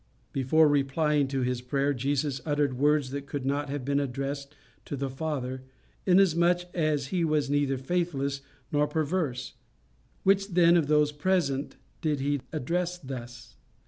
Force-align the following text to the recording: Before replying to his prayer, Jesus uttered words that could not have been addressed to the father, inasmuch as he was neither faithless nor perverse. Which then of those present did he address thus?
Before 0.33 0.67
replying 0.67 1.27
to 1.27 1.41
his 1.41 1.61
prayer, 1.61 1.93
Jesus 1.93 2.41
uttered 2.43 2.73
words 2.73 3.11
that 3.11 3.27
could 3.27 3.45
not 3.45 3.69
have 3.69 3.85
been 3.85 3.99
addressed 3.99 4.55
to 4.85 4.95
the 4.97 5.11
father, 5.11 5.61
inasmuch 6.07 6.61
as 6.73 7.09
he 7.09 7.23
was 7.23 7.51
neither 7.51 7.77
faithless 7.77 8.41
nor 8.71 8.87
perverse. 8.87 9.53
Which 10.23 10.55
then 10.55 10.75
of 10.75 10.87
those 10.87 11.11
present 11.11 11.75
did 12.01 12.19
he 12.19 12.41
address 12.51 12.97
thus? 12.97 13.57